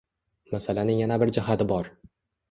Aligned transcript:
Masalaning 0.53 1.01
yana 1.03 1.17
bir 1.23 1.31
jihati 1.37 1.67
bor. 1.73 1.91